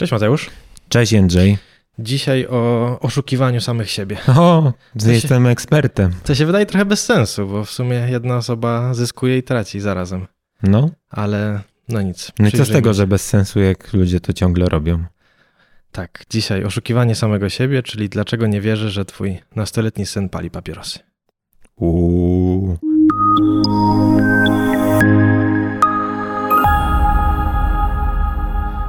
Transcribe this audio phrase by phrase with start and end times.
[0.00, 0.50] Cześć Mateusz.
[0.88, 1.58] Cześć Jędrzej.
[1.98, 4.16] Dzisiaj o oszukiwaniu samych siebie.
[4.36, 6.12] O, to jestem się, ekspertem.
[6.24, 10.26] To się wydaje trochę bez sensu, bo w sumie jedna osoba zyskuje i traci zarazem.
[10.62, 10.90] No.
[11.10, 12.32] Ale no nic.
[12.38, 15.04] No i co z tego, że bez sensu, jak ludzie to ciągle robią?
[15.92, 20.98] Tak, dzisiaj oszukiwanie samego siebie, czyli dlaczego nie wierzę, że twój nastoletni syn pali papierosy.
[21.76, 22.78] Uuu.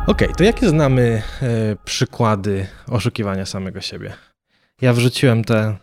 [0.07, 4.13] Okej, okay, to jakie znamy e, przykłady oszukiwania samego siebie?
[4.81, 5.77] Ja wrzuciłem te,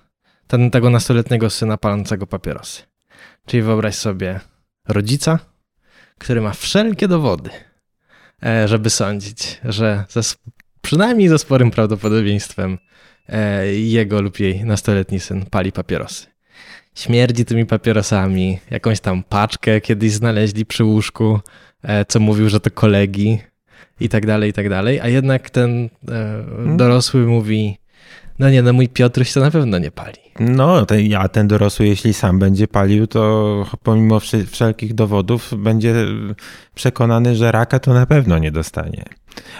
[0.46, 2.82] ten, tego nastoletniego syna palącego papierosy.
[3.46, 4.40] Czyli wyobraź sobie
[4.88, 5.38] rodzica,
[6.18, 7.50] który ma wszelkie dowody,
[8.42, 10.20] e, żeby sądzić, że ze,
[10.80, 12.78] przynajmniej ze sporym prawdopodobieństwem
[13.28, 16.26] e, jego lub jej nastoletni syn pali papierosy.
[16.94, 21.40] Śmierdzi tymi papierosami, jakąś tam paczkę kiedyś znaleźli przy łóżku,
[21.82, 23.38] e, co mówił, że to kolegi
[24.00, 26.76] i tak dalej, i tak dalej, a jednak ten hmm?
[26.76, 27.78] dorosły mówi,
[28.38, 30.18] no nie, no mój Piotruś to na pewno nie pali.
[30.40, 35.94] No, ten, a ten dorosły, jeśli sam będzie palił, to pomimo wszelkich dowodów będzie
[36.74, 39.04] przekonany, że raka to na pewno nie dostanie.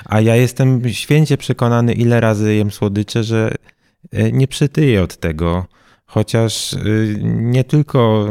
[0.04, 3.54] A ja jestem święcie przekonany, ile razy jem słodycze, że
[4.12, 5.66] e, nie przytyję od tego.
[6.10, 8.28] Chociaż y, nie tylko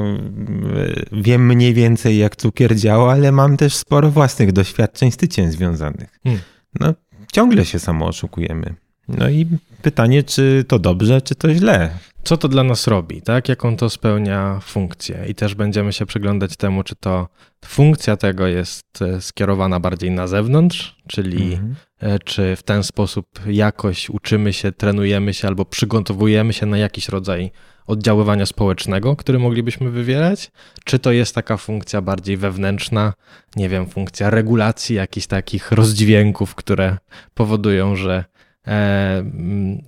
[0.78, 5.52] y, wiem mniej więcej, jak cukier działa, ale mam też sporo własnych doświadczeń z tyciem
[5.52, 6.19] związanych.
[6.23, 6.42] Hmm.
[6.80, 6.94] No,
[7.31, 8.75] ciągle się samo oszukujemy.
[9.08, 9.47] No i
[9.81, 11.89] pytanie, czy to dobrze, czy to źle.
[12.28, 13.50] Co to dla nas robi, tak?
[13.50, 15.25] Jaką to spełnia funkcję?
[15.28, 17.28] I też będziemy się przyglądać temu, czy to
[17.66, 21.75] funkcja tego jest e, skierowana bardziej na zewnątrz, czyli mhm.
[22.00, 27.09] E, czy w ten sposób jakoś uczymy się, trenujemy się albo przygotowujemy się na jakiś
[27.09, 27.52] rodzaj
[27.86, 30.52] oddziaływania społecznego, który moglibyśmy wywierać,
[30.84, 33.14] czy to jest taka funkcja bardziej wewnętrzna,
[33.56, 36.97] nie wiem, funkcja regulacji jakichś takich rozdźwięków, które
[37.34, 38.23] powodują, że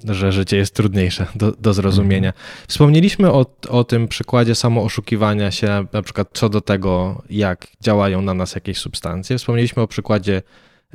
[0.03, 2.29] że życie jest trudniejsze do, do zrozumienia.
[2.29, 2.45] Mhm.
[2.67, 8.33] Wspomnieliśmy o, o tym przykładzie samooszukiwania się, na przykład co do tego, jak działają na
[8.33, 9.37] nas jakieś substancje.
[9.37, 10.41] Wspomnieliśmy o przykładzie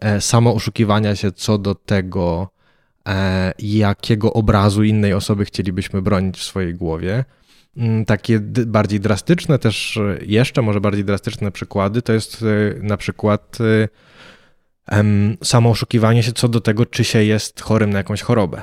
[0.00, 2.48] e, samooszukiwania się co do tego,
[3.08, 7.25] e, jakiego obrazu innej osoby chcielibyśmy bronić w swojej głowie.
[7.76, 12.44] Mm, takie bardziej drastyczne, też jeszcze może bardziej drastyczne przykłady to jest
[12.82, 13.58] na przykład
[15.42, 18.62] samo oszukiwanie się co do tego, czy się jest chorym na jakąś chorobę.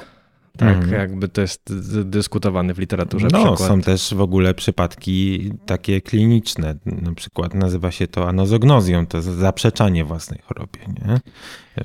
[0.58, 0.92] Tak, mm.
[0.92, 1.74] jakby to jest
[2.04, 3.28] dyskutowane w literaturze.
[3.32, 3.70] No, przykład.
[3.70, 6.76] są też w ogóle przypadki takie kliniczne.
[6.86, 10.80] Na przykład nazywa się to anozognozją, to zaprzeczanie własnej chorobie.
[10.88, 11.20] Nie?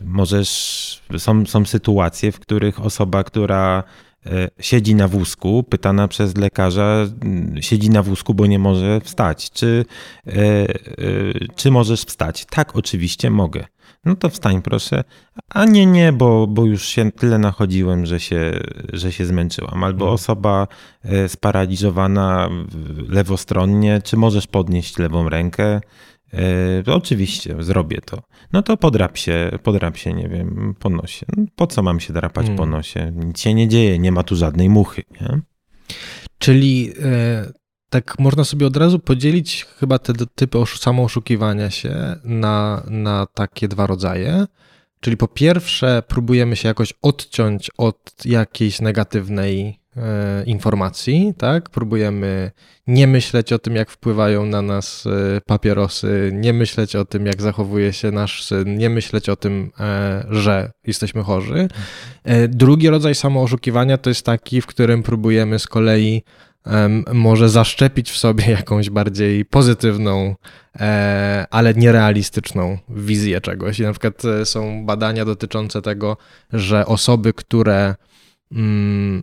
[0.04, 3.84] Możesz, są, są sytuacje, w których osoba, która
[4.26, 7.06] e, siedzi na wózku, pytana przez lekarza,
[7.60, 9.50] siedzi na wózku, bo nie może wstać.
[9.50, 9.84] Czy,
[10.26, 10.66] e, e,
[11.56, 12.46] czy możesz wstać?
[12.50, 13.66] Tak, oczywiście mogę.
[14.06, 15.04] No to wstań proszę.
[15.48, 18.60] A nie, nie, bo, bo już się tyle nachodziłem, że się,
[18.92, 19.84] że się zmęczyłam.
[19.84, 20.14] Albo mhm.
[20.14, 20.68] osoba
[21.04, 22.48] e, sparaliżowana
[23.08, 25.80] lewostronnie, czy możesz podnieść lewą rękę?
[26.32, 28.22] E, oczywiście, zrobię to.
[28.52, 31.26] No to podrap się, podrap się, nie wiem, po nosie.
[31.36, 32.58] No, po co mam się drapać hmm.
[32.58, 33.12] po nosie?
[33.16, 35.02] Nic się nie dzieje, nie ma tu żadnej muchy.
[35.20, 35.40] Nie?
[36.38, 37.52] Czyli e,
[37.90, 43.86] tak można sobie od razu podzielić chyba te typy samooszukiwania się na, na takie dwa
[43.86, 44.46] rodzaje.
[45.00, 51.70] Czyli po pierwsze, próbujemy się jakoś odciąć od jakiejś negatywnej e, informacji, tak?
[51.70, 52.50] Próbujemy
[52.86, 57.42] nie myśleć o tym, jak wpływają na nas e, papierosy, nie myśleć o tym, jak
[57.42, 61.68] zachowuje się nasz syn, nie myśleć o tym, e, że jesteśmy chorzy.
[62.48, 66.22] Drugi rodzaj samooszukiwania to jest taki, w którym próbujemy z kolei
[67.12, 70.34] może zaszczepić w sobie jakąś bardziej pozytywną,
[70.80, 73.80] e, ale nierealistyczną wizję czegoś.
[73.80, 76.16] I na przykład e, są badania dotyczące tego,
[76.52, 77.94] że osoby, które
[78.52, 79.22] mm,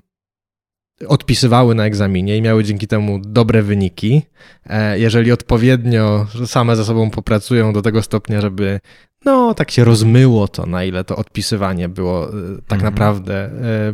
[1.07, 4.21] odpisywały na egzaminie i miały dzięki temu dobre wyniki,
[4.65, 8.79] e, jeżeli odpowiednio same ze sobą popracują do tego stopnia, żeby
[9.25, 12.31] no, tak się rozmyło to, na ile to odpisywanie było e,
[12.67, 12.81] tak mhm.
[12.81, 13.51] naprawdę e,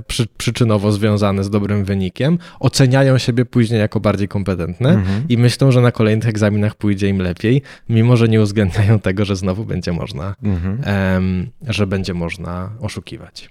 [0.07, 5.23] przy, przyczynowo związane z dobrym wynikiem, oceniają siebie później jako bardziej kompetentne mhm.
[5.29, 9.35] i myślą, że na kolejnych egzaminach pójdzie im lepiej, mimo że nie uwzględniają tego, że
[9.35, 11.47] znowu będzie można, mhm.
[11.67, 13.49] że będzie można oszukiwać.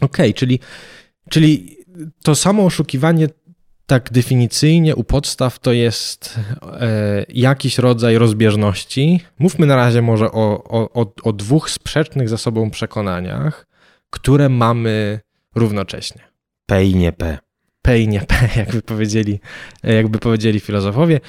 [0.00, 0.60] Okej, okay, czyli,
[1.30, 1.76] czyli
[2.22, 3.28] to samo oszukiwanie
[3.90, 6.38] tak definicyjnie u podstaw to jest
[6.80, 9.20] e, jakiś rodzaj rozbieżności.
[9.38, 10.64] Mówmy na razie może o,
[10.94, 13.66] o, o dwóch sprzecznych ze sobą przekonaniach,
[14.10, 15.20] które mamy
[15.54, 16.22] równocześnie.
[16.66, 17.38] P i nie P.
[17.82, 19.40] P i nie P, jakby powiedzieli,
[19.82, 21.20] jakby powiedzieli filozofowie.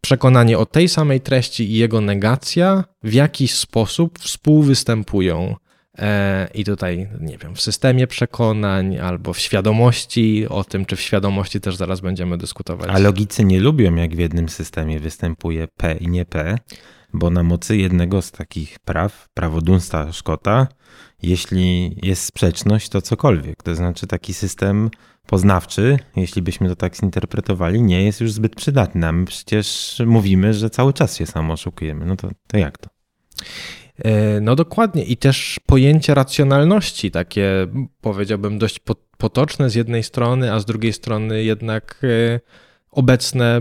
[0.00, 5.67] Przekonanie o tej samej treści i jego negacja w jakiś sposób współwystępują E,
[6.54, 11.60] I tutaj, nie wiem, w systemie przekonań albo w świadomości, o tym, czy w świadomości
[11.60, 12.88] też zaraz będziemy dyskutować.
[12.90, 16.58] A logicy nie lubią, jak w jednym systemie występuje P i nie P,
[17.12, 20.66] bo na mocy jednego z takich praw, prawo Dunsta Szkota,
[21.22, 23.62] jeśli jest sprzeczność, to cokolwiek.
[23.62, 24.90] To znaczy taki system
[25.26, 29.06] poznawczy, jeśli byśmy to tak zinterpretowali, nie jest już zbyt przydatny.
[29.06, 32.06] A my przecież mówimy, że cały czas się samo oszukujemy.
[32.06, 32.88] No to, to jak to?
[34.04, 35.04] E, no dokładnie.
[35.04, 37.66] I też pojęcie racjonalności, takie
[38.00, 38.80] powiedziałbym dość
[39.18, 42.40] potoczne z jednej strony, a z drugiej strony jednak e,
[42.90, 43.60] obecne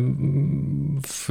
[1.08, 1.28] w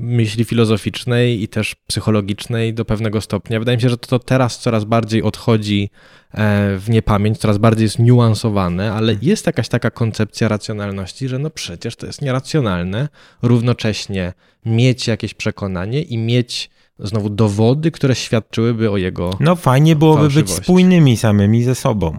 [0.00, 3.58] myśli filozoficznej i też psychologicznej do pewnego stopnia.
[3.58, 5.90] Wydaje mi się, że to teraz coraz bardziej odchodzi
[6.32, 9.28] e, w niepamięć, coraz bardziej jest niuansowane, ale mhm.
[9.28, 13.08] jest jakaś taka koncepcja racjonalności, że no przecież to jest nieracjonalne
[13.42, 14.32] równocześnie
[14.66, 19.36] mieć jakieś przekonanie i mieć znowu dowody, które świadczyłyby o jego.
[19.40, 22.18] No fajnie byłoby być spójnymi samymi ze sobą.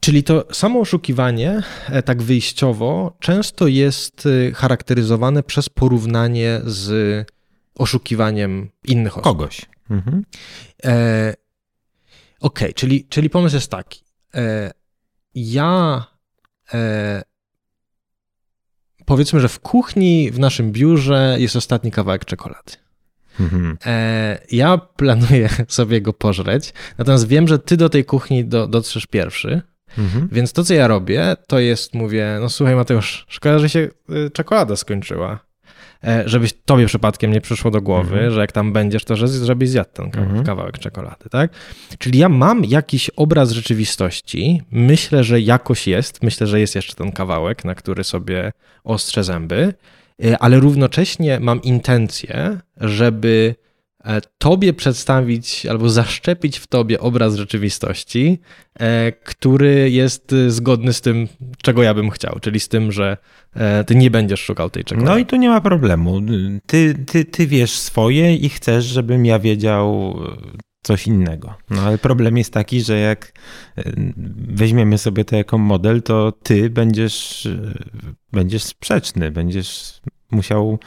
[0.00, 7.26] Czyli to samo oszukiwanie, e, tak wyjściowo, często jest e, charakteryzowane przez porównanie z
[7.74, 9.24] oszukiwaniem innych osób.
[9.24, 9.60] Kogoś.
[9.90, 10.24] Mhm.
[10.84, 11.34] E,
[12.40, 14.04] Okej, okay, czyli, czyli pomysł jest taki.
[14.34, 14.70] E,
[15.34, 16.04] ja
[16.74, 17.22] e,
[19.08, 22.72] powiedzmy, że w kuchni w naszym biurze jest ostatni kawałek czekolady.
[23.40, 23.78] Mhm.
[23.86, 29.06] E, ja planuję sobie go pożreć, natomiast wiem, że ty do tej kuchni do, dotrzesz
[29.06, 29.62] pierwszy.
[29.98, 30.28] Mhm.
[30.32, 34.30] Więc to, co ja robię, to jest, mówię, no słuchaj Mateusz, szkoda, że się y,
[34.30, 35.47] czekolada skończyła.
[36.04, 38.32] E, żebyś tobie przypadkiem nie przyszło do głowy, mhm.
[38.32, 40.44] że jak tam będziesz, to że żebyś zjadł ten mhm.
[40.44, 41.50] kawałek czekolady, tak?
[41.98, 47.12] Czyli ja mam jakiś obraz rzeczywistości, myślę, że jakoś jest, myślę, że jest jeszcze ten
[47.12, 48.52] kawałek, na który sobie
[48.84, 49.74] ostrzę zęby,
[50.24, 53.54] e, ale równocześnie mam intencję, żeby
[54.38, 58.38] tobie przedstawić albo zaszczepić w tobie obraz rzeczywistości,
[58.80, 61.28] e, który jest e, zgodny z tym,
[61.62, 63.16] czego ja bym chciał, czyli z tym, że
[63.86, 65.10] ty nie będziesz szukał tej czekolady.
[65.10, 66.20] No i tu nie ma problemu.
[66.66, 70.16] Ty, ty, ty wiesz swoje i chcesz, żebym ja wiedział
[70.82, 71.54] coś innego.
[71.70, 73.32] No ale problem jest taki, że jak
[74.36, 77.48] weźmiemy sobie to jako model, to ty będziesz,
[78.32, 80.78] będziesz sprzeczny, będziesz musiał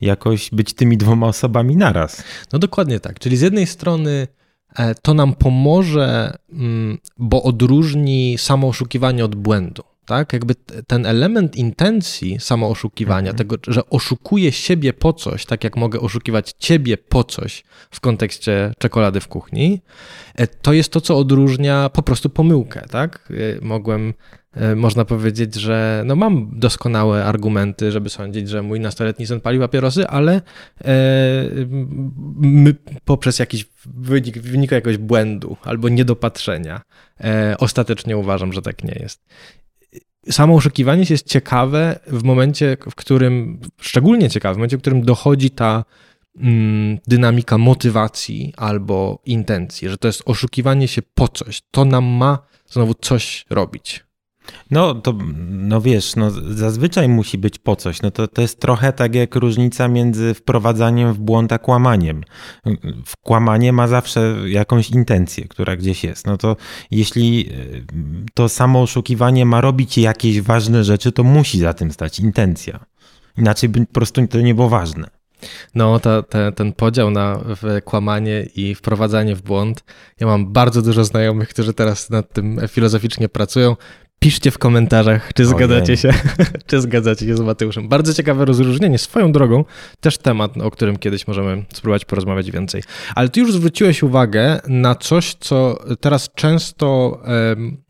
[0.00, 2.24] jakoś być tymi dwoma osobami naraz.
[2.52, 3.18] No dokładnie tak.
[3.18, 4.28] Czyli z jednej strony
[4.76, 9.82] e, to nam pomoże, mm, bo odróżni samo oszukiwanie od błędu.
[10.06, 10.32] Tak?
[10.32, 10.54] Jakby
[10.86, 13.36] ten element intencji samooszukiwania, mhm.
[13.36, 18.72] tego, że oszukuję siebie po coś, tak jak mogę oszukiwać ciebie po coś w kontekście
[18.78, 19.80] czekolady w kuchni,
[20.34, 22.86] e, to jest to, co odróżnia po prostu pomyłkę.
[22.90, 23.32] Tak?
[23.60, 24.14] E, mogłem
[24.76, 30.06] można powiedzieć, że no mam doskonałe argumenty, żeby sądzić, że mój nastoletni syn pali papierosy,
[30.06, 30.42] ale e,
[32.36, 32.74] my,
[33.04, 36.80] poprzez jakiś wynik, wynik jakiegoś błędu albo niedopatrzenia
[37.20, 39.26] e, ostatecznie uważam, że tak nie jest.
[40.30, 45.02] Samo oszukiwanie się jest ciekawe w momencie, w którym, szczególnie ciekawe, w momencie, w którym
[45.02, 45.84] dochodzi ta
[46.36, 51.62] mm, dynamika motywacji albo intencji, że to jest oszukiwanie się po coś.
[51.70, 54.05] To nam ma znowu coś robić.
[54.70, 55.14] No to,
[55.48, 58.02] no wiesz, no zazwyczaj musi być po coś.
[58.02, 62.24] No to, to jest trochę tak jak różnica między wprowadzaniem w błąd a kłamaniem.
[63.22, 66.26] Kłamanie ma zawsze jakąś intencję, która gdzieś jest.
[66.26, 66.56] No to
[66.90, 67.54] jeśli e,
[68.34, 72.86] to samo oszukiwanie ma robić jakieś ważne rzeczy, to musi za tym stać intencja.
[73.38, 75.16] Inaczej by po prostu to nie było ważne.
[75.74, 77.40] No, ta, ta, ten podział na
[77.84, 79.84] kłamanie i wprowadzanie w błąd.
[80.20, 83.76] Ja mam bardzo dużo znajomych, którzy teraz nad tym filozoficznie pracują.
[84.26, 86.10] Piszcie w komentarzach, czy zgadzacie się,
[86.66, 87.88] czy zgadzacie się z Mateuszem.
[87.88, 88.98] Bardzo ciekawe rozróżnienie.
[88.98, 89.64] Swoją drogą,
[90.00, 92.82] też temat, o którym kiedyś możemy spróbować porozmawiać więcej.
[93.14, 97.20] Ale ty już zwróciłeś uwagę na coś, co teraz często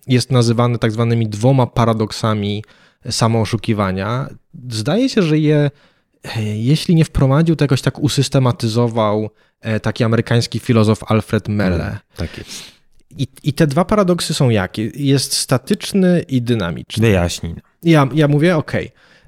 [0.07, 2.65] jest nazywane tak zwanymi dwoma paradoksami
[3.11, 4.29] samooszukiwania.
[4.69, 5.71] Zdaje się, że je,
[6.55, 11.99] jeśli nie wprowadził, to jakoś tak usystematyzował e, taki amerykański filozof Alfred Melle.
[12.17, 12.76] tak jest.
[13.19, 14.91] I, I te dwa paradoksy są jakie?
[14.95, 17.01] Jest statyczny i dynamiczny.
[17.01, 17.55] Wyjaśnij.
[17.83, 18.73] Ja, ja mówię, ok.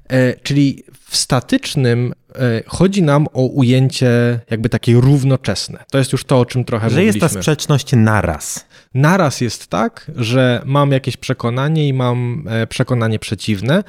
[0.09, 5.83] E, czyli w statycznym e, chodzi nam o ujęcie jakby takie równoczesne.
[5.91, 7.19] To jest już to, o czym trochę że mówiliśmy.
[7.19, 8.65] Że jest ta sprzeczność naraz.
[8.93, 13.83] Naraz jest tak, że mam jakieś przekonanie i mam e, przekonanie przeciwne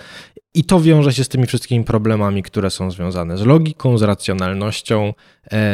[0.54, 5.14] i to wiąże się z tymi wszystkimi problemami, które są związane z logiką, z racjonalnością,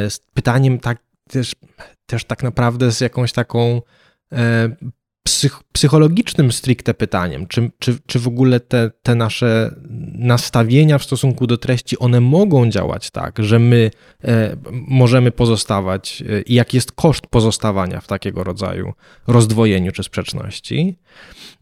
[0.09, 1.53] z pytaniem tak też,
[2.07, 3.83] też tak naprawdę z jakąś taką
[5.27, 9.75] psych, psychologicznym stricte pytaniem, czy, czy, czy w ogóle te, te nasze
[10.13, 13.91] nastawienia w stosunku do treści, one mogą działać tak, że my
[14.25, 18.93] e, możemy pozostawać e, i jaki jest koszt pozostawania w takiego rodzaju
[19.27, 20.99] rozdwojeniu czy sprzeczności.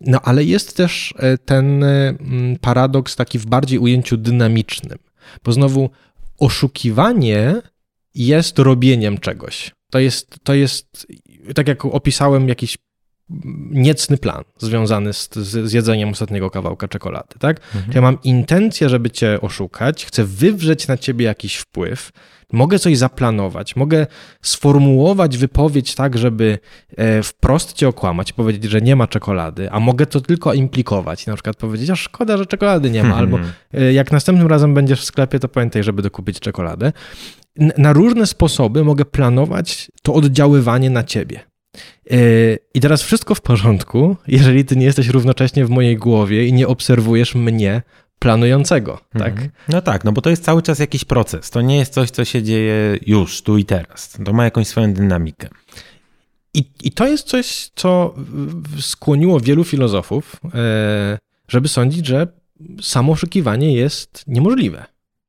[0.00, 2.14] No ale jest też e, ten e,
[2.60, 4.98] paradoks taki w bardziej ujęciu dynamicznym,
[5.44, 5.90] bo znowu
[6.38, 7.54] oszukiwanie
[8.14, 9.70] jest robieniem czegoś.
[9.90, 11.06] To jest, to jest,
[11.54, 12.78] tak jak opisałem, jakiś
[13.70, 17.60] niecny plan związany z, z, jedzeniem ostatniego kawałka czekolady, tak?
[17.74, 17.92] Mhm.
[17.94, 22.10] Ja mam intencję, żeby cię oszukać, chcę wywrzeć na ciebie jakiś wpływ,
[22.52, 24.06] mogę coś zaplanować, mogę
[24.42, 26.58] sformułować wypowiedź tak, żeby
[26.96, 31.34] e, wprost cię okłamać, powiedzieć, że nie ma czekolady, a mogę to tylko implikować, na
[31.34, 33.38] przykład powiedzieć, a szkoda, że czekolady nie ma, albo
[33.74, 36.92] e, jak następnym razem będziesz w sklepie, to pamiętaj, żeby dokupić czekoladę.
[37.78, 41.53] Na różne sposoby mogę planować to oddziaływanie na ciebie.
[42.10, 46.52] Yy, I teraz wszystko w porządku, jeżeli ty nie jesteś równocześnie w mojej głowie i
[46.52, 47.82] nie obserwujesz mnie
[48.18, 49.32] planującego, tak?
[49.32, 49.50] Mhm.
[49.68, 51.50] No tak, no bo to jest cały czas jakiś proces.
[51.50, 54.18] To nie jest coś, co się dzieje już, tu i teraz.
[54.24, 55.48] To ma jakąś swoją dynamikę.
[56.54, 58.14] I, i to jest coś, co
[58.80, 60.50] skłoniło wielu filozofów, yy,
[61.48, 62.26] żeby sądzić, że
[62.82, 64.84] samo oszukiwanie jest niemożliwe.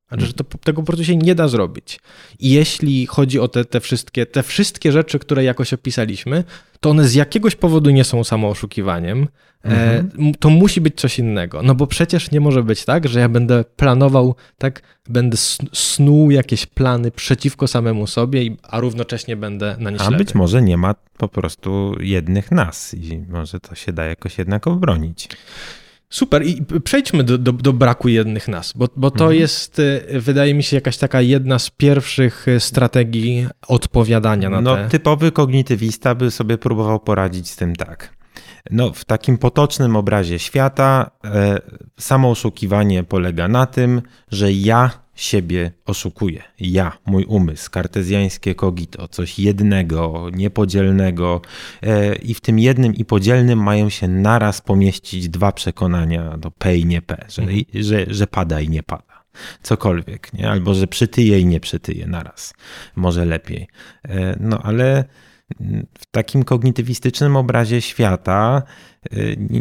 [0.07, 1.99] Znaczy, że to, tego po prostu się nie da zrobić.
[2.39, 6.43] I jeśli chodzi o te, te, wszystkie, te wszystkie rzeczy, które jakoś opisaliśmy,
[6.79, 9.27] to one z jakiegoś powodu nie są samo oszukiwaniem.
[9.63, 10.29] E, mhm.
[10.29, 11.63] E, to musi być coś innego.
[11.63, 15.37] No bo przecież nie może być tak, że ja będę planował, tak, będę
[15.73, 20.77] snuł jakieś plany przeciwko samemu sobie, a równocześnie będę na nie A być może nie
[20.77, 25.29] ma po prostu jednych nas i może to się da jakoś jednak obronić.
[26.15, 29.39] Super, i przejdźmy do, do, do, braku jednych nas, bo, bo to mhm.
[29.39, 34.75] jest, y, wydaje mi się, jakaś taka jedna z pierwszych y, strategii odpowiadania na no,
[34.75, 34.89] te...
[34.89, 38.15] Typowy kognitywista by sobie próbował poradzić z tym tak.
[38.71, 41.59] No, w takim potocznym obrazie świata e,
[41.99, 46.43] samo oszukiwanie polega na tym, że ja siebie oszukuję.
[46.59, 51.41] Ja, mój umysł, kartezjańskie kogito, coś jednego, niepodzielnego
[51.81, 56.77] e, i w tym jednym i podzielnym mają się naraz pomieścić dwa przekonania do P
[56.77, 57.61] i nie P, że, mhm.
[57.73, 59.25] że, że pada i nie pada.
[59.61, 60.49] Cokolwiek, nie?
[60.49, 62.53] albo że przytyje i nie przytyje naraz.
[62.95, 63.67] Może lepiej.
[64.03, 65.05] E, no ale
[65.99, 68.63] w takim kognitywistycznym obrazie świata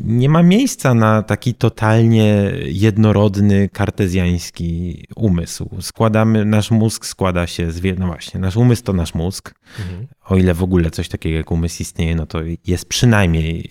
[0.04, 5.68] nie ma miejsca na taki totalnie jednorodny, kartezjański umysł.
[5.80, 9.54] Składamy, nasz mózg składa się z, no właśnie, nasz umysł to nasz mózg.
[9.78, 10.06] Mhm.
[10.28, 13.68] O ile w ogóle coś takiego jak umysł istnieje, no to jest przynajmniej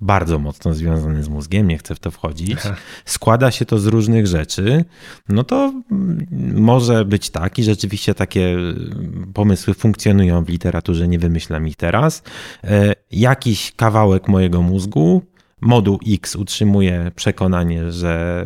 [0.00, 2.58] bardzo mocno związany z mózgiem, nie chcę w to wchodzić.
[3.04, 4.84] Składa się to z różnych rzeczy,
[5.28, 5.82] no to
[6.54, 8.56] może być tak i rzeczywiście takie
[9.34, 12.22] pomysły funkcjonują w literaturze, nie wymyślam ich teraz.
[12.64, 15.03] E, jakiś kawałek mojego mózgu,
[15.60, 18.44] moduł X utrzymuje przekonanie, że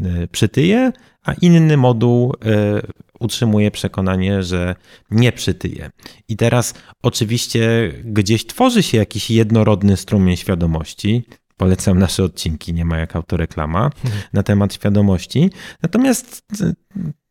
[0.00, 2.80] e, przytyje, a inny moduł e,
[3.20, 4.74] utrzymuje przekonanie, że
[5.10, 5.90] nie przytyje.
[6.28, 11.24] I teraz oczywiście gdzieś tworzy się jakiś jednorodny strumień świadomości.
[11.56, 14.22] Polecam nasze odcinki, nie ma jak autoreklama, mhm.
[14.32, 15.50] na temat świadomości.
[15.82, 16.42] Natomiast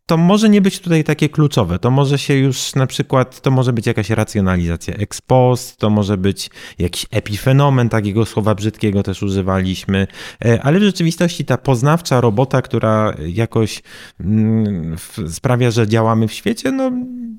[0.09, 1.79] to może nie być tutaj takie kluczowe.
[1.79, 6.17] To może się już na przykład, to może być jakaś racjonalizacja ex post, to może
[6.17, 6.49] być
[6.79, 10.07] jakiś epifenomen, takiego słowa brzydkiego też używaliśmy,
[10.45, 13.81] e, ale w rzeczywistości ta poznawcza robota, która jakoś
[14.19, 14.95] mm,
[15.29, 16.91] sprawia, że działamy w świecie, no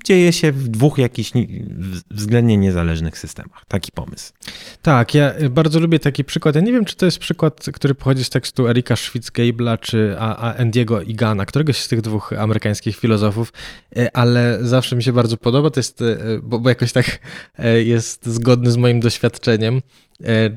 [0.03, 1.31] dzieje się w dwóch jakichś
[2.11, 3.65] względnie niezależnych systemach.
[3.67, 4.33] Taki pomysł.
[4.81, 6.55] Tak, ja bardzo lubię taki przykład.
[6.55, 10.19] Ja nie wiem, czy to jest przykład, który pochodzi z tekstu Erika Schwitz-Gabla czy
[10.57, 13.53] Andiego Igana, któregoś z tych dwóch amerykańskich filozofów,
[13.95, 15.69] e, ale zawsze mi się bardzo podoba.
[15.69, 17.19] To jest, e, bo, bo jakoś tak
[17.59, 19.81] e, jest zgodny z moim doświadczeniem.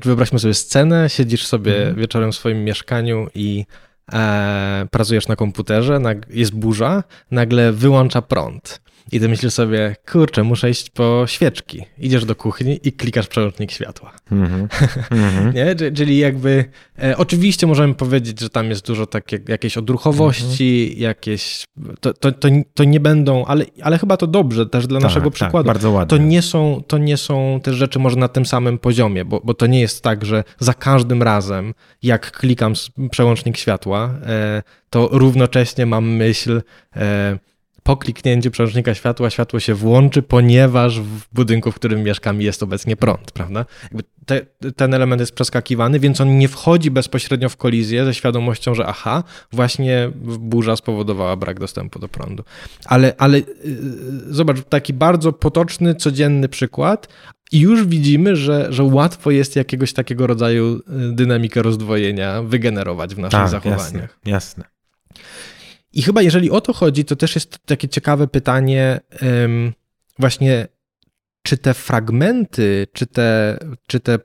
[0.03, 1.95] Wyobraźmy sobie scenę, siedzisz sobie mhm.
[1.95, 3.65] wieczorem w swoim mieszkaniu i
[4.13, 8.81] e, pracujesz na komputerze, jest burza, nagle wyłącza prąd.
[9.11, 11.85] I ty myślisz sobie, kurczę, muszę iść po świeczki.
[11.97, 14.11] Idziesz do kuchni i klikasz przełącznik światła.
[14.31, 15.53] Mm -hmm.
[15.53, 15.91] Nie?
[15.91, 16.65] Czyli jakby,
[17.03, 21.01] e, oczywiście możemy powiedzieć, że tam jest dużo takie, jakiejś odruchowości, mm -hmm.
[21.01, 21.63] jakieś,
[21.99, 25.25] to, to, to, to, nie będą, ale, ale chyba to dobrze też dla tak, naszego
[25.25, 25.67] tak, przykładu.
[25.67, 26.17] bardzo ładnie.
[26.17, 29.53] To nie, są, to nie są te rzeczy może na tym samym poziomie, bo, bo
[29.53, 32.73] to nie jest tak, że za każdym razem, jak klikam
[33.11, 36.61] przełącznik światła, e, to równocześnie mam myśl,
[36.95, 37.37] e,
[37.85, 42.95] po kliknięciu przełącznika światła światło się włączy, ponieważ w budynku, w którym mieszkam jest obecnie
[42.95, 43.65] prąd, prawda?
[44.25, 44.41] Te,
[44.75, 49.23] ten element jest przeskakiwany, więc on nie wchodzi bezpośrednio w kolizję ze świadomością, że aha,
[49.51, 52.43] właśnie burza spowodowała brak dostępu do prądu.
[52.85, 53.45] Ale, ale yy,
[54.29, 57.07] zobacz, taki bardzo potoczny, codzienny przykład,
[57.51, 63.19] i już widzimy, że, że łatwo jest jakiegoś takiego rodzaju y, dynamikę rozdwojenia wygenerować w
[63.19, 63.83] naszych tak, zachowaniach.
[63.83, 64.63] Jasne, jasne.
[65.95, 68.99] I chyba jeżeli o to chodzi, to też jest takie ciekawe pytanie,
[70.19, 70.67] właśnie
[71.43, 74.19] czy te fragmenty, czy te, czy te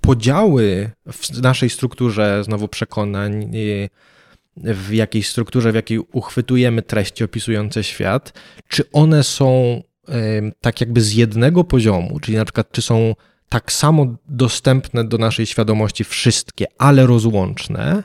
[0.00, 3.90] podziały w naszej strukturze znowu przekonań, y,
[4.56, 8.32] w jakiejś strukturze, w jakiej uchwytujemy treści opisujące świat,
[8.68, 9.82] czy one są
[10.60, 13.14] tak jakby z jednego poziomu, czyli na przykład czy są
[13.48, 18.02] tak samo dostępne do naszej świadomości wszystkie, ale rozłączne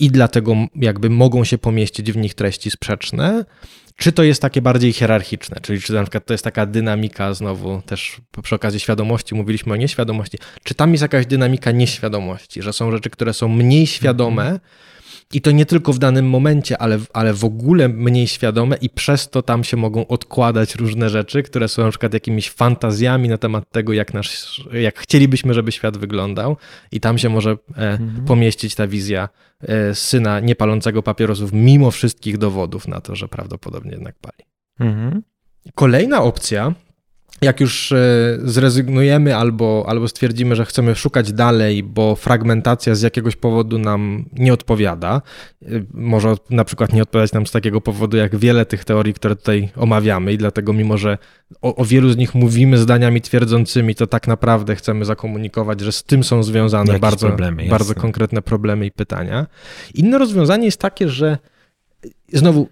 [0.00, 3.44] i dlatego jakby mogą się pomieścić w nich treści sprzeczne,
[3.96, 7.82] czy to jest takie bardziej hierarchiczne, czyli czy na przykład to jest taka dynamika, znowu
[7.82, 12.90] też przy okazji świadomości mówiliśmy o nieświadomości, czy tam jest jakaś dynamika nieświadomości, że są
[12.90, 14.86] rzeczy, które są mniej świadome, mm -hmm
[15.32, 19.30] i to nie tylko w danym momencie, ale, ale w ogóle mniej świadome, i przez
[19.30, 23.70] to tam się mogą odkładać różne rzeczy, które są na przykład jakimiś fantazjami na temat
[23.70, 26.56] tego, jak, nasz, jak chcielibyśmy, żeby świat wyglądał,
[26.92, 28.24] i tam się może e, mhm.
[28.24, 29.28] pomieścić ta wizja
[29.60, 34.44] e, syna niepalącego papierosów, mimo wszystkich dowodów na to, że prawdopodobnie jednak pali.
[34.80, 35.22] Mhm.
[35.74, 36.74] Kolejna opcja
[37.42, 43.36] jak już e, zrezygnujemy albo, albo stwierdzimy, że chcemy szukać dalej, bo fragmentacja z jakiegoś
[43.36, 45.22] powodu nam nie odpowiada,
[45.62, 49.36] e, może na przykład nie odpowiadać nam z takiego powodu, jak wiele tych teorii, które
[49.36, 51.18] tutaj omawiamy, i dlatego, mimo że
[51.62, 56.02] o, o wielu z nich mówimy zdaniami twierdzącymi, to tak naprawdę chcemy zakomunikować, że z
[56.02, 59.46] tym są związane bardzo, problemy, bardzo konkretne problemy i pytania.
[59.94, 61.38] Inne rozwiązanie jest takie, że
[62.32, 62.68] znowu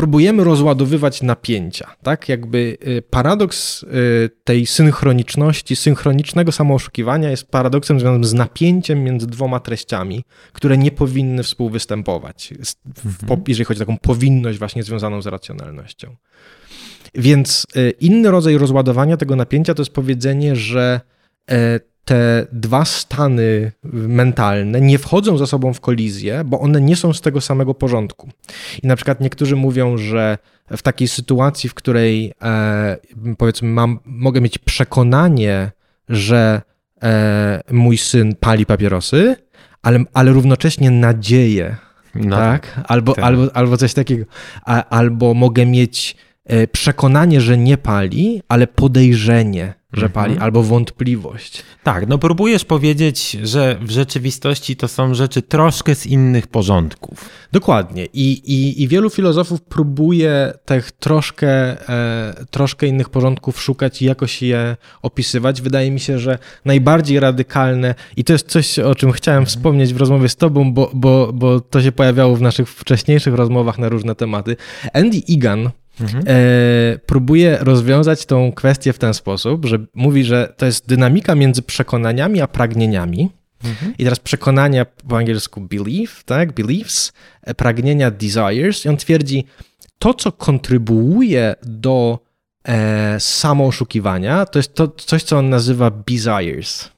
[0.00, 2.28] próbujemy rozładowywać napięcia, tak?
[2.28, 3.86] Jakby y, paradoks y,
[4.44, 11.42] tej synchroniczności, synchronicznego samooszukiwania jest paradoksem związanym z napięciem między dwoma treściami, które nie powinny
[11.42, 12.54] współwystępować,
[13.04, 13.42] mhm.
[13.48, 16.16] jeżeli chodzi o taką powinność właśnie związaną z racjonalnością.
[17.14, 21.00] Więc y, inny rodzaj rozładowania tego napięcia to jest powiedzenie, że
[21.50, 21.80] e,
[22.10, 27.20] te dwa stany mentalne nie wchodzą ze sobą w kolizję, bo one nie są z
[27.20, 28.28] tego samego porządku.
[28.82, 30.38] I na przykład niektórzy mówią, że
[30.70, 32.96] w takiej sytuacji, w której e,
[33.38, 35.70] powiedzmy mam, mogę mieć przekonanie,
[36.08, 36.62] że
[37.02, 39.36] e, mój syn pali papierosy,
[39.82, 41.76] ale, ale równocześnie nadzieję,
[42.14, 42.80] no, tak?
[42.88, 43.24] Albo, tak.
[43.24, 44.24] Albo, albo coś takiego.
[44.66, 46.16] A, albo mogę mieć
[46.72, 50.12] przekonanie, że nie pali, ale podejrzenie, że mhm.
[50.12, 51.62] pali, albo wątpliwość.
[51.82, 57.28] Tak, no próbujesz powiedzieć, że w rzeczywistości to są rzeczy troszkę z innych porządków.
[57.52, 58.06] Dokładnie.
[58.12, 61.48] I, i, i wielu filozofów próbuje tych troszkę,
[61.88, 65.62] e, troszkę innych porządków szukać i jakoś je opisywać.
[65.62, 69.46] Wydaje mi się, że najbardziej radykalne, i to jest coś, o czym chciałem mhm.
[69.46, 73.78] wspomnieć w rozmowie z Tobą, bo, bo, bo to się pojawiało w naszych wcześniejszych rozmowach
[73.78, 74.56] na różne tematy.
[74.92, 76.24] Andy Egan, Mhm.
[76.26, 81.62] E, próbuje rozwiązać tą kwestię w ten sposób, że mówi, że to jest dynamika między
[81.62, 83.30] przekonaniami a pragnieniami.
[83.64, 83.94] Mhm.
[83.98, 88.84] I teraz przekonania po angielsku belief, tak, beliefs, e, pragnienia desires.
[88.84, 89.44] I on twierdzi,
[89.98, 92.18] to co kontrybuuje do
[92.64, 96.90] e, samooszukiwania, to jest to coś, co on nazywa desires.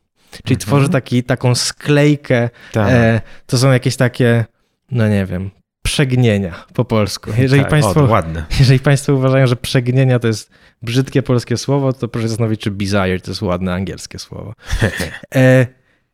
[0.45, 0.61] Czyli mhm.
[0.61, 2.51] tworzy taki, taką sklejkę.
[2.73, 2.89] Tak.
[2.91, 4.45] E, to są jakieś takie,
[4.91, 5.51] no nie wiem,
[5.83, 7.31] przegnienia po polsku.
[7.39, 8.23] Jeżeli, tak, państwo, o,
[8.61, 10.51] jeżeli Państwo uważają, że przegnienia to jest
[10.83, 14.55] brzydkie polskie słowo, to proszę zastanowić, czy desire to jest ładne angielskie słowo.
[15.35, 15.67] E,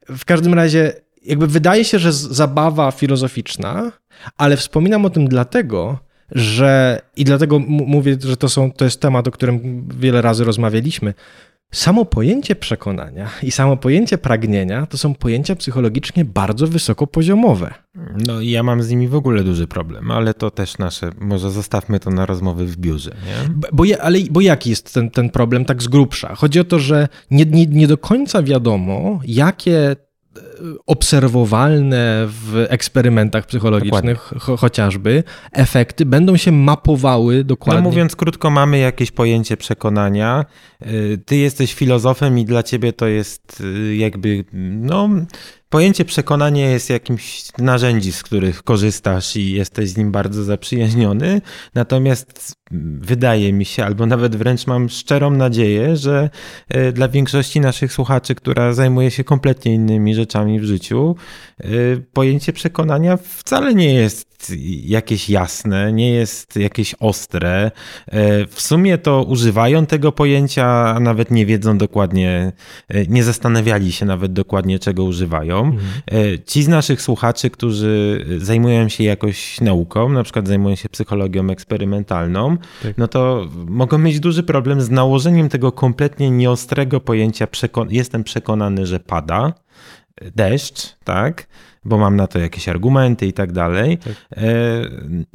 [0.09, 0.93] w każdym razie,
[1.25, 3.93] jakby wydaje się, że zabawa filozoficzna,
[4.37, 5.99] ale wspominam o tym dlatego,
[6.33, 11.15] że i dlatego mówię, że to, są, to jest temat, o którym wiele razy rozmawialiśmy,
[11.73, 17.75] Samo pojęcie przekonania i samo pojęcie pragnienia to są pojęcia psychologicznie bardzo wysokopoziomowe.
[18.27, 21.51] No i ja mam z nimi w ogóle duży problem, ale to też nasze, może
[21.51, 23.11] zostawmy to na rozmowy w biurze.
[23.11, 23.55] Nie?
[23.73, 26.35] Bo, ale, bo jaki jest ten, ten problem tak z grubsza?
[26.35, 29.97] Chodzi o to, że nie, nie, nie do końca wiadomo, jakie
[30.87, 37.83] obserwowalne w eksperymentach psychologicznych cho chociażby, efekty będą się mapowały dokładnie.
[37.83, 40.45] No mówiąc krótko, mamy jakieś pojęcie przekonania.
[40.87, 45.09] Y, ty jesteś filozofem i dla ciebie to jest y, jakby, no
[45.71, 51.41] Pojęcie przekonania jest jakimś narzędzi, z których korzystasz i jesteś z nim bardzo zaprzyjaźniony.
[51.75, 52.53] Natomiast
[53.01, 56.31] wydaje mi się, albo nawet wręcz mam szczerą nadzieję, że
[56.69, 61.17] e, dla większości naszych słuchaczy, która zajmuje się kompletnie innymi rzeczami w życiu,
[61.65, 64.38] y, pojęcie przekonania wcale nie jest
[64.85, 67.71] jakieś jasne, nie jest jakieś ostre.
[68.09, 68.11] Y,
[68.47, 72.53] w sumie to używają tego pojęcia, a nawet nie wiedzą dokładnie,
[72.95, 75.59] y, nie zastanawiali się nawet dokładnie, czego używają.
[75.59, 76.39] Mhm.
[76.47, 82.57] Ci z naszych słuchaczy, którzy zajmują się jakoś nauką, na przykład zajmują się psychologią eksperymentalną,
[82.83, 82.99] tak.
[82.99, 88.87] no to mogą mieć duży problem z nałożeniem tego kompletnie nieostrego pojęcia przekon jestem przekonany,
[88.87, 89.53] że pada
[90.35, 91.47] deszcz, tak?
[91.85, 93.99] Bo mam na to jakieś argumenty i tak dalej.
[93.99, 94.13] Tak.
[94.37, 94.45] E,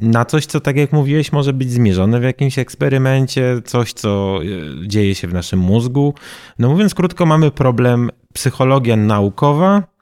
[0.00, 4.88] na coś, co tak jak mówiłeś, może być zmierzone w jakimś eksperymencie, coś, co e,
[4.88, 6.14] dzieje się w naszym mózgu.
[6.58, 9.93] No mówiąc krótko, mamy problem psychologia naukowa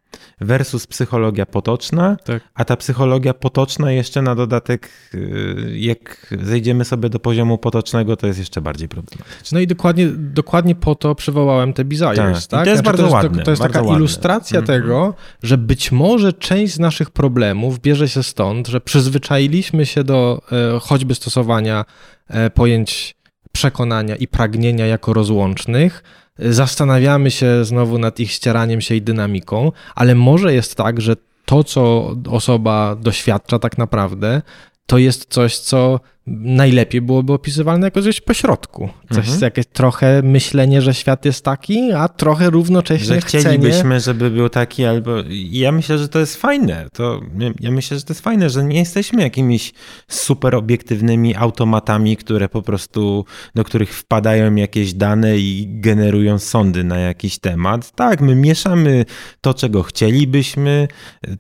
[0.45, 2.43] versus psychologia potoczna, tak.
[2.55, 8.27] a ta psychologia potoczna jeszcze na dodatek, y, jak zejdziemy sobie do poziomu potocznego, to
[8.27, 9.57] jest jeszcze bardziej problematyczne.
[9.57, 12.47] No i dokładnie, dokładnie po to przywołałem te bizarre, tak?
[12.47, 12.65] tak?
[12.65, 13.39] to jest znaczy, bardzo to jest, ładne.
[13.39, 13.97] To, to jest taka ładne.
[13.97, 14.83] ilustracja mm -hmm.
[14.83, 20.43] tego, że być może część z naszych problemów bierze się stąd, że przyzwyczailiśmy się do
[20.77, 21.85] e, choćby stosowania
[22.29, 23.17] e, pojęć
[23.53, 26.03] przekonania i pragnienia jako rozłącznych,
[26.38, 31.64] zastanawiamy się znowu nad ich ścieraniem się i dynamiką, ale może jest tak, że to,
[31.64, 34.42] co osoba doświadcza tak naprawdę,
[34.87, 38.89] to jest coś, co najlepiej byłoby opisywalne jako coś pośrodku.
[39.09, 39.41] Coś, mhm.
[39.41, 44.01] jakieś trochę myślenie, że świat jest taki, a trochę równocześnie że chcielibyśmy, chcenie...
[44.01, 45.11] żeby był taki, albo
[45.51, 46.87] ja myślę, że to jest fajne.
[46.93, 47.21] To,
[47.61, 49.73] ja myślę, że to jest fajne, że nie jesteśmy jakimiś
[50.09, 56.99] super obiektywnymi automatami, które po prostu, do których wpadają jakieś dane i generują sądy na
[56.99, 57.91] jakiś temat.
[57.91, 59.05] Tak, my mieszamy
[59.41, 60.89] to, czego chcielibyśmy,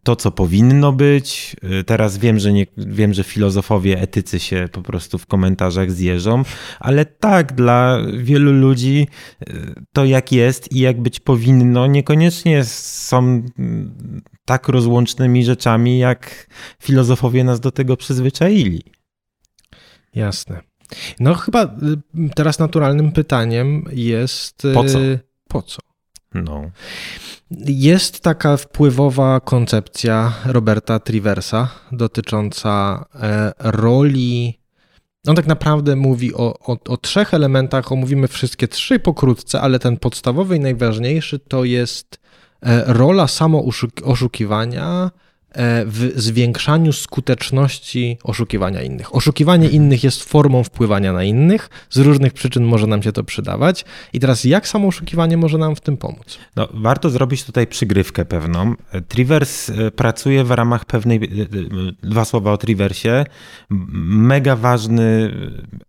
[0.02, 1.56] to, co powinno być.
[1.86, 6.42] Teraz wiem, że nie, wiem, że filozofowie, etycy się po prostu w komentarzach zjeżdżą,
[6.80, 9.08] ale tak, dla wielu ludzi
[9.40, 9.54] e,
[9.92, 16.46] to jak jest i jak być powinno, niekoniecznie są mm, tak rozłącznymi rzeczami, jak
[16.82, 18.82] filozofowie nas do tego przyzwyczaili.
[20.14, 20.60] Jasne.
[21.20, 21.68] No chyba y,
[22.34, 24.62] teraz naturalnym pytaniem jest...
[24.74, 25.00] Po co?
[25.00, 25.78] Y, po co?
[26.34, 26.70] No.
[27.66, 34.61] Jest taka wpływowa koncepcja Roberta Triversa dotycząca e, roli
[35.26, 39.96] on tak naprawdę mówi o, o, o, trzech elementach, omówimy wszystkie trzy pokrótce, ale ten
[39.96, 42.20] podstawowy i najważniejszy to jest
[42.62, 45.10] e, rola samooszukiwania,
[45.86, 49.14] w zwiększaniu skuteczności oszukiwania innych.
[49.14, 53.84] Oszukiwanie innych jest formą wpływania na innych, z różnych przyczyn może nam się to przydawać.
[54.12, 56.38] I teraz jak samo oszukiwanie może nam w tym pomóc?
[56.56, 58.74] No, warto zrobić tutaj przygrywkę pewną.
[59.08, 63.24] Trivers e, pracuje w ramach pewnej, e, dwa słowa o Triversie,
[63.70, 65.34] mega ważny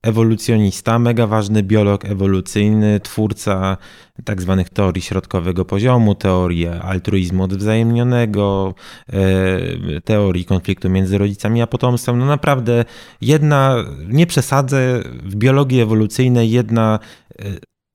[0.02, 3.78] ewolucjonista, mega ważny biolog ewolucyjny, twórca
[4.26, 8.76] tak zwanych teorii środkowego poziomu, teorii altruizmu odwzajemnionego,
[9.14, 12.18] e, teorii konfliktu między rodzicami a potomstwem.
[12.18, 12.86] No naprawdę
[13.22, 13.76] jedna,
[14.08, 17.00] nie przesadzę, w biologii ewolucyjnej jedna
[17.40, 17.44] e,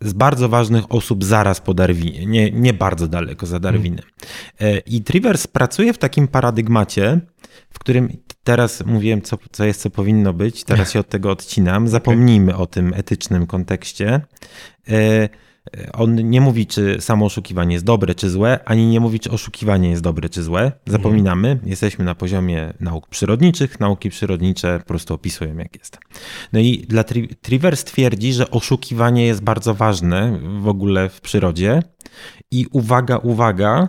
[0.00, 4.04] z bardzo ważnych osób zaraz po Darwinie, nie, nie bardzo daleko za Darwinem.
[4.60, 7.20] E, I Trivers pracuje w takim paradygmacie,
[7.70, 8.08] w którym
[8.44, 11.88] teraz mówiłem, co, co jest, co powinno być, teraz się od tego odcinam.
[11.88, 14.20] Zapomnijmy o tym etycznym kontekście.
[15.92, 19.90] On nie mówi, czy samo oszukiwanie jest dobre czy złe, ani nie mówi, czy oszukiwanie
[19.90, 20.72] jest dobre czy złe.
[20.86, 23.80] Zapominamy, jesteśmy na poziomie nauk przyrodniczych.
[23.80, 25.98] Nauki przyrodnicze po prostu opisują, jak jest.
[26.52, 31.82] No i dla Tri Trivers twierdzi, że oszukiwanie jest bardzo ważne w ogóle w przyrodzie.
[32.50, 33.88] I uwaga, uwaga,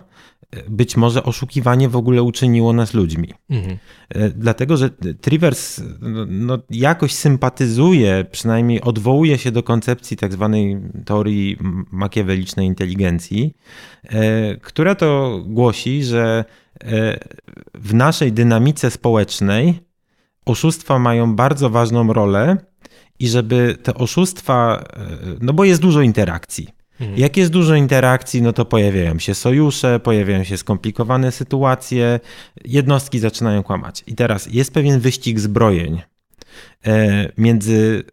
[0.68, 3.32] być może oszukiwanie w ogóle uczyniło nas ludźmi.
[3.50, 3.78] Mhm.
[4.08, 10.80] E, dlatego, że Trivers no, no, jakoś sympatyzuje, przynajmniej odwołuje się do koncepcji tak zwanej
[11.04, 11.56] teorii
[11.90, 13.54] makiawelicznej inteligencji,
[14.04, 16.44] e, która to głosi, że
[16.84, 17.18] e,
[17.74, 19.80] w naszej dynamice społecznej
[20.46, 22.56] oszustwa mają bardzo ważną rolę
[23.18, 24.84] i żeby te oszustwa,
[25.40, 27.18] no bo jest dużo interakcji Mhm.
[27.18, 32.20] Jak jest dużo interakcji, no to pojawiają się sojusze, pojawiają się skomplikowane sytuacje,
[32.64, 34.04] jednostki zaczynają kłamać.
[34.06, 36.02] I teraz jest pewien wyścig zbrojeń
[36.86, 38.04] e, między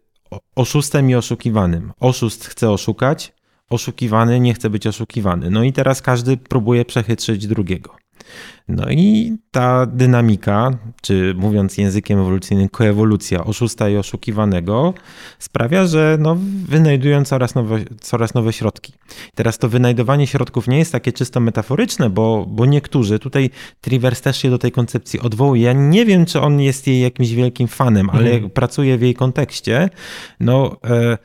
[0.56, 1.92] oszustem i oszukiwanym.
[2.00, 3.32] Oszust chce oszukać,
[3.70, 5.50] oszukiwany nie chce być oszukiwany.
[5.50, 7.96] No i teraz każdy próbuje przechytrzyć drugiego.
[8.68, 10.70] No i ta dynamika,
[11.02, 14.94] czy mówiąc językiem ewolucyjnym, koewolucja oszusta i oszukiwanego
[15.38, 16.36] sprawia, że no,
[16.68, 18.92] wynajdują coraz nowe, coraz nowe środki.
[19.34, 23.50] Teraz to wynajdowanie środków nie jest takie czysto metaforyczne, bo, bo niektórzy, tutaj
[23.80, 25.62] Trivers też się do tej koncepcji odwołuje.
[25.62, 28.50] Ja nie wiem, czy on jest jej jakimś wielkim fanem, ale mhm.
[28.50, 29.88] pracuje w jej kontekście,
[30.40, 30.76] no...
[30.84, 31.18] E,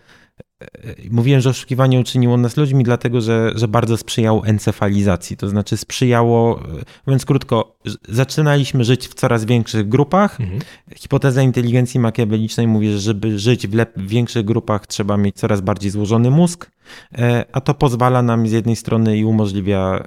[1.11, 5.37] mówiłem, że oszukiwanie uczyniło nas ludźmi, dlatego że, że bardzo sprzyjało encefalizacji.
[5.37, 6.59] To znaczy sprzyjało,
[7.07, 7.75] mówiąc krótko,
[8.09, 10.41] zaczynaliśmy żyć w coraz większych grupach.
[10.41, 10.61] Mhm.
[10.95, 15.91] Hipoteza inteligencji makiawelicznej mówi, że żeby żyć w, w większych grupach trzeba mieć coraz bardziej
[15.91, 16.71] złożony mózg,
[17.17, 20.03] e, a to pozwala nam z jednej strony i umożliwia e,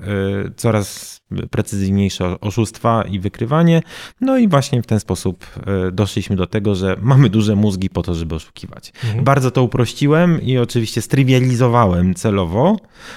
[0.56, 1.16] coraz
[1.50, 3.82] precyzyjniejsze oszustwa i wykrywanie.
[4.20, 8.02] No i właśnie w ten sposób e, doszliśmy do tego, że mamy duże mózgi po
[8.02, 8.92] to, żeby oszukiwać.
[9.04, 9.24] Mhm.
[9.24, 12.76] Bardzo to uprościłem i oczywiście strywializowałem celowo,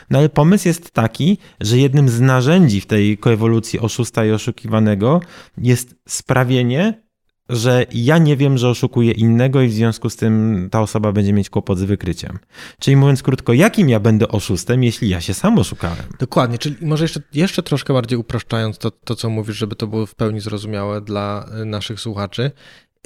[0.09, 5.21] no ale pomysł jest taki, że jednym z narzędzi w tej koewolucji oszusta i oszukiwanego
[5.57, 7.08] jest sprawienie,
[7.49, 11.33] że ja nie wiem, że oszukuję innego i w związku z tym ta osoba będzie
[11.33, 12.39] mieć kłopot z wykryciem.
[12.79, 16.05] Czyli mówiąc krótko, jakim ja będę oszustem, jeśli ja się sam oszukałem?
[16.19, 20.05] Dokładnie, czyli może jeszcze, jeszcze troszkę bardziej upraszczając to, to, co mówisz, żeby to było
[20.05, 22.51] w pełni zrozumiałe dla y, naszych słuchaczy.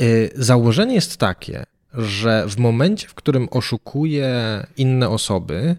[0.02, 5.76] Y, założenie jest takie, że w momencie, w którym oszukuję inne osoby,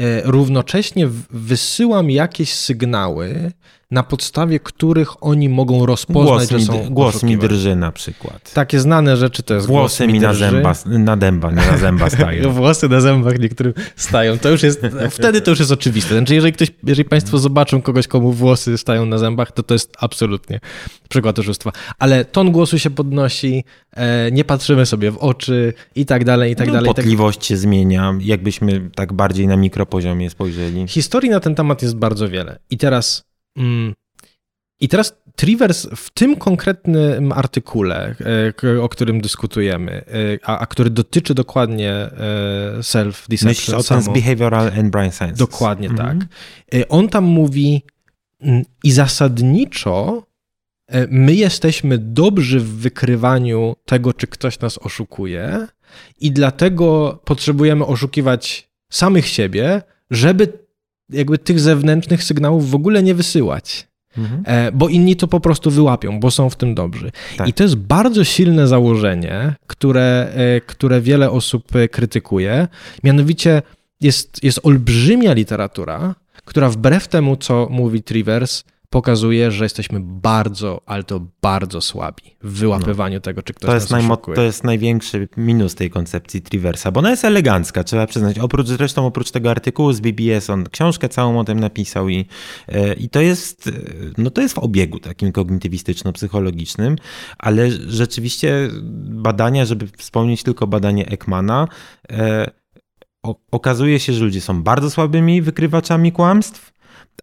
[0.00, 3.52] y, równocześnie wysyłam jakieś sygnały,
[3.90, 8.52] na podstawie których oni mogą rozpoznać, głos że są mi, Głos mi drży na przykład.
[8.52, 12.10] Takie znane rzeczy to jest Włosy głos mi na, zęba, na dęba, nie na zęba
[12.10, 12.50] stają.
[12.52, 14.38] Włosy na zębach niektórym stają.
[14.38, 16.18] To już jest, wtedy to już jest oczywiste.
[16.18, 19.92] Znaczy, jeżeli ktoś, jeżeli państwo zobaczą kogoś, komu włosy stają na zębach, to to jest
[19.98, 20.60] absolutnie
[21.08, 21.72] przykład oszustwa.
[21.98, 26.56] Ale ton głosu się podnosi, e, nie patrzymy sobie w oczy i tak dalej, i
[26.56, 26.94] tak no, dalej.
[26.94, 27.46] Potliwość tak...
[27.46, 30.88] się zmienia, jakbyśmy tak bardziej na mikropoziomie spojrzeli.
[30.88, 32.58] Historii na ten temat jest bardzo wiele.
[32.70, 33.26] I teraz.
[34.80, 38.14] I teraz Trivers w tym konkretnym artykule,
[38.64, 40.04] e, o którym dyskutujemy, e,
[40.42, 42.10] a, a który dotyczy dokładnie e,
[42.80, 43.46] self-deception.
[43.46, 45.36] Myślisz o Behavioral and Brain Science.
[45.36, 46.18] Dokładnie mhm.
[46.18, 46.28] tak.
[46.88, 47.82] On tam mówi
[48.40, 50.26] mm, i zasadniczo
[51.10, 55.66] my jesteśmy dobrzy w wykrywaniu tego, czy ktoś nas oszukuje
[56.20, 60.65] i dlatego potrzebujemy oszukiwać samych siebie, żeby
[61.10, 63.88] jakby tych zewnętrznych sygnałów w ogóle nie wysyłać.
[64.18, 64.42] Mhm.
[64.46, 67.12] E, bo inni to po prostu wyłapią, bo są w tym dobrzy.
[67.36, 67.48] Tak.
[67.48, 72.68] I to jest bardzo silne założenie, które, e, które wiele osób e, krytykuje.
[73.04, 73.62] Mianowicie
[74.00, 76.14] jest, jest olbrzymia literatura,
[76.44, 78.64] która wbrew temu, co mówi Trivers,
[78.96, 83.20] pokazuje, że jesteśmy bardzo, ale to bardzo słabi w wyłapywaniu no.
[83.20, 84.04] tego, czy ktoś to jest nas
[84.34, 88.38] To jest największy minus tej koncepcji Triversa, bo ona jest elegancka, trzeba przyznać.
[88.38, 92.26] Oprócz, zresztą oprócz tego artykułu z BBS, on książkę całą o tym napisał i,
[92.68, 93.72] e, i to jest, e,
[94.18, 96.96] no to jest w obiegu takim kognitywistyczno-psychologicznym,
[97.38, 98.68] ale rzeczywiście
[99.04, 101.68] badania, żeby wspomnieć tylko badanie Ekmana,
[102.10, 102.50] e,
[103.50, 106.75] okazuje się, że ludzie są bardzo słabymi wykrywaczami kłamstw,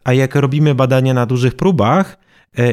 [0.03, 2.17] a jak robimy badania na dużych próbach,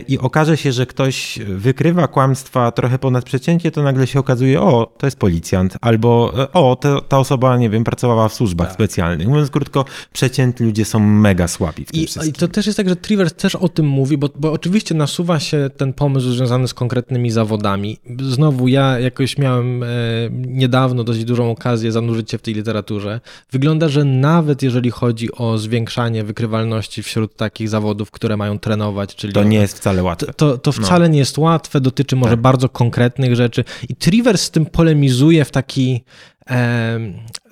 [0.08, 4.92] i okaże się, że ktoś wykrywa kłamstwa trochę ponad przecięcie, to nagle się okazuje, o,
[4.98, 8.74] to jest policjant, albo e, o, to, ta osoba, nie wiem, pracowała w służbach tak.
[8.74, 9.28] specjalnych.
[9.28, 12.30] Mówiąc krótko, przeciętni ludzie są mega słabi w tym I, wszystkim.
[12.30, 15.40] I to też jest tak, że Trivers też o tym mówi, bo, bo oczywiście nasuwa
[15.40, 17.98] się ten pomysł związany z konkretnymi zawodami.
[18.22, 19.86] Znowu, ja jakoś miałem e,
[20.30, 23.20] niedawno dość dużą okazję zanurzyć się w tej literaturze.
[23.52, 29.32] Wygląda, że nawet jeżeli chodzi o zwiększanie wykrywalności wśród takich zawodów, które mają trenować, czyli...
[29.32, 30.33] To nie jest wcale łatwe.
[30.33, 31.12] To, to wcale no.
[31.12, 32.40] nie jest łatwe, dotyczy może tak.
[32.40, 33.64] bardzo konkretnych rzeczy.
[33.88, 36.04] I Trivers z tym polemizuje w taki,
[36.50, 36.98] e,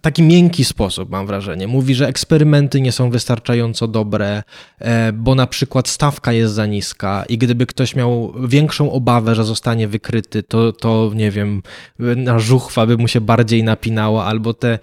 [0.01, 1.69] taki miękki sposób, mam wrażenie.
[1.69, 4.43] Mówi, że eksperymenty nie są wystarczająco dobre,
[4.79, 9.45] e, bo na przykład stawka jest za niska i gdyby ktoś miał większą obawę, że
[9.45, 11.63] zostanie wykryty, to, to nie wiem,
[11.99, 14.79] na żuchwa by mu się bardziej napinała, albo te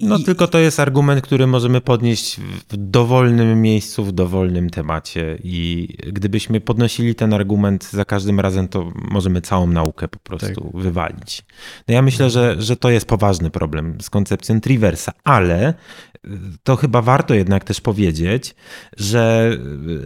[0.00, 5.88] no tylko to jest argument, który możemy podnieść w dowolnym miejscu, w dowolnym temacie i
[6.06, 10.82] gdybyśmy podnosili ten argument za każdym razem, to możemy całą naukę po prostu tak.
[10.82, 11.44] wywalić.
[11.88, 15.74] No ja myślę, że, że to jest poważny problem z koncepcją Triversa, ale
[16.62, 18.54] to chyba warto jednak też powiedzieć,
[18.96, 19.50] że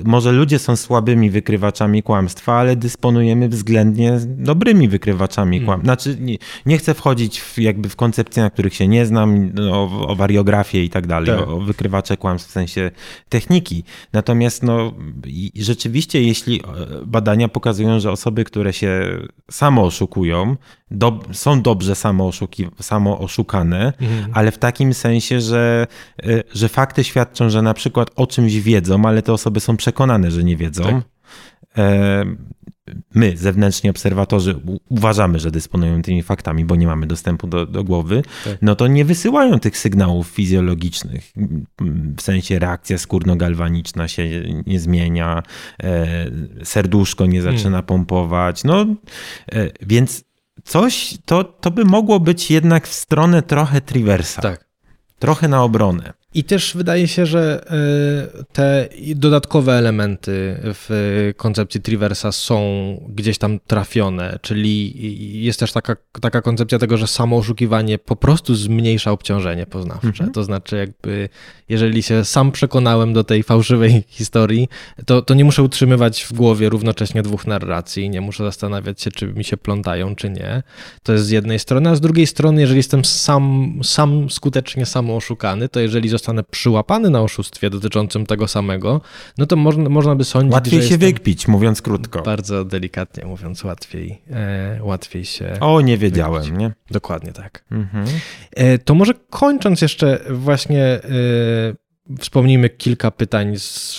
[0.05, 5.67] może ludzie są słabymi wykrywaczami kłamstwa, ale dysponujemy względnie dobrymi wykrywaczami hmm.
[5.67, 5.85] kłamstwa.
[5.85, 9.73] Znaczy, nie, nie, chcę wchodzić w, jakby w koncepcje, na których się nie znam, no,
[9.73, 11.49] o, o wariografię i tak dalej, tak.
[11.49, 12.91] o, o wykrywacze kłamstw w sensie
[13.29, 13.85] techniki.
[14.13, 14.93] Natomiast no,
[15.57, 16.63] rzeczywiście, jeśli e,
[17.07, 19.19] badania pokazują, że osoby, które się
[19.51, 20.57] samo oszukują,
[20.93, 24.31] do, są dobrze samo, oszuki, samo oszukane, mhm.
[24.35, 26.12] ale w takim sensie, że, y,
[26.55, 30.45] że fakty świadczą, że na przykład o czymś wiedzą, ale te osoby są przekonane, że
[30.45, 30.83] nie wiedzą.
[30.85, 31.03] Tak.
[31.79, 32.25] E,
[33.15, 38.23] my, zewnętrzni obserwatorzy, uważamy, że dysponują tymi faktami, bo nie mamy dostępu do, do głowy,
[38.45, 38.59] tak.
[38.63, 41.33] no to nie wysyłają tych sygnałów fizjologicznych.
[42.17, 44.29] W sensie reakcja skórno-galwaniczna się
[44.67, 45.43] nie zmienia,
[45.83, 46.31] e,
[46.65, 47.85] serduszko nie zaczyna hmm.
[47.85, 48.65] pompować.
[48.65, 48.87] No,
[49.53, 50.25] e, więc
[50.65, 54.43] coś, to, to by mogło być jednak w stronę trochę Triversa.
[54.43, 54.72] Tak.
[55.23, 56.13] Trochę na obronę.
[56.35, 62.61] I też wydaje się, że e, te dodatkowe elementy w koncepcji Triversa są
[63.09, 68.55] gdzieś tam trafione, czyli jest też taka, taka koncepcja tego, że samo oszukiwanie po prostu
[68.55, 70.09] zmniejsza obciążenie poznawcze.
[70.09, 70.33] Mhm.
[70.33, 71.29] To znaczy, jakby
[71.69, 74.69] jeżeli się sam przekonałem do tej fałszywej historii,
[75.07, 79.27] to, to nie muszę utrzymywać w głowie równocześnie dwóch narracji, nie muszę zastanawiać się, czy
[79.27, 80.63] mi się plątają, czy nie.
[81.03, 85.17] To jest z jednej strony, a z drugiej strony, jeżeli jestem sam, sam skutecznie samo
[85.17, 89.01] oszukany, to jeżeli zostanę przyłapany na oszustwie dotyczącym tego samego,
[89.39, 92.23] no to można, można by sądzić, Łatwiej się wykpić, mówiąc krótko.
[92.23, 95.57] Bardzo delikatnie mówiąc, łatwiej, e, łatwiej się...
[95.61, 96.61] O, nie wiedziałem, wykpić.
[96.61, 96.73] nie?
[96.91, 97.65] Dokładnie tak.
[97.71, 98.07] Mhm.
[98.51, 100.85] E, to może kończąc jeszcze właśnie...
[100.85, 101.83] E,
[102.19, 103.53] Wspomnijmy kilka pytań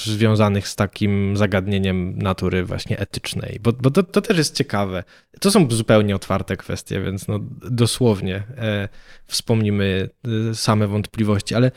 [0.05, 5.03] związanych z takim zagadnieniem natury właśnie etycznej, bo, bo to, to, też jest ciekawe.
[5.39, 7.39] To są zupełnie otwarte kwestie, więc no
[7.71, 8.89] dosłownie e,
[9.25, 10.09] wspomnimy
[10.51, 11.71] e, same wątpliwości, ale,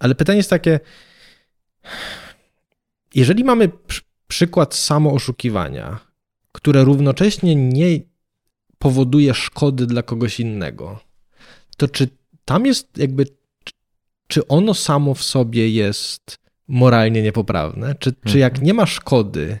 [0.00, 0.80] ale pytanie jest takie,
[3.14, 5.98] jeżeli mamy pr przykład samooszukiwania,
[6.52, 8.00] które równocześnie nie
[8.78, 11.00] powoduje szkody dla kogoś innego,
[11.76, 12.08] to czy
[12.44, 13.26] tam jest jakby
[14.26, 17.94] czy ono samo w sobie jest moralnie niepoprawne?
[17.94, 18.32] Czy, mhm.
[18.32, 18.66] czy jak mhm.
[18.66, 19.58] nie ma szkody,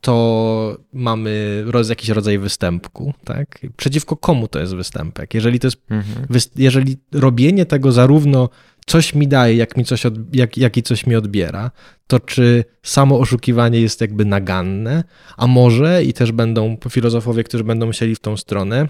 [0.00, 3.60] to mamy roz, jakiś rodzaj występku, tak?
[3.76, 5.34] Przeciwko komu to jest występek?
[5.34, 6.26] Jeżeli to jest, mhm.
[6.56, 8.48] jeżeli robienie tego zarówno
[8.86, 11.70] coś mi daje, jak, mi coś od, jak, jak i coś mi odbiera,
[12.06, 15.04] to czy samo oszukiwanie jest jakby naganne,
[15.36, 18.88] a może i też będą filozofowie, którzy będą musieli w tą stronę,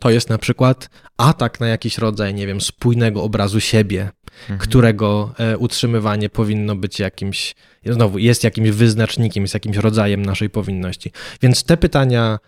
[0.00, 4.58] to jest na przykład atak na jakiś rodzaj, nie wiem, spójnego obrazu siebie, mhm.
[4.58, 7.54] którego e, utrzymywanie powinno być jakimś,
[7.86, 11.12] znowu, jest jakimś wyznacznikiem, jest jakimś rodzajem naszej powinności.
[11.42, 12.38] Więc te pytania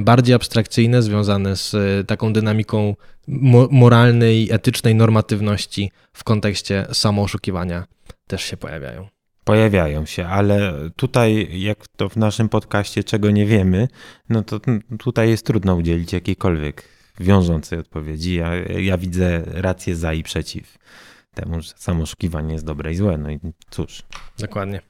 [0.00, 2.96] bardziej abstrakcyjne, związane z e, taką dynamiką
[3.70, 7.84] moralnej, etycznej normatywności w kontekście samooszukiwania
[8.26, 9.08] też się pojawiają.
[9.44, 13.88] Pojawiają się, ale tutaj, jak to w naszym podcaście, czego nie wiemy,
[14.28, 14.60] no to
[14.98, 16.82] tutaj jest trudno udzielić jakiejkolwiek
[17.20, 18.34] wiążącej odpowiedzi.
[18.34, 20.78] Ja, ja widzę rację za i przeciw
[21.34, 23.18] temu, że samo oszukiwanie jest dobre i złe.
[23.18, 23.38] No i
[23.70, 24.02] cóż.
[24.38, 24.80] Dokładnie.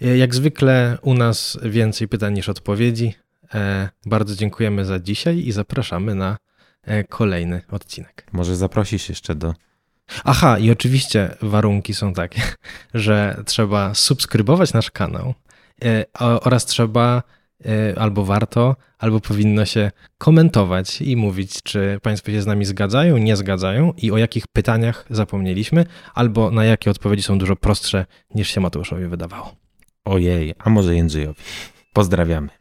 [0.00, 3.14] Jak zwykle u nas więcej pytań niż odpowiedzi.
[3.54, 6.38] E, bardzo dziękujemy za dzisiaj i zapraszamy na
[6.82, 8.26] e, kolejny odcinek.
[8.32, 9.54] Może zaprosisz jeszcze do.
[10.24, 12.42] Aha, i oczywiście warunki są takie,
[12.94, 15.34] że trzeba subskrybować nasz kanał
[15.84, 17.22] e, oraz trzeba
[17.96, 23.36] albo warto, albo powinno się komentować i mówić, czy Państwo się z nami zgadzają, nie
[23.36, 28.60] zgadzają i o jakich pytaniach zapomnieliśmy, albo na jakie odpowiedzi są dużo prostsze niż się
[28.60, 29.56] Mateuszowi wydawało.
[30.04, 31.40] Ojej, a może Jędrzejowi.
[31.92, 32.57] Pozdrawiamy.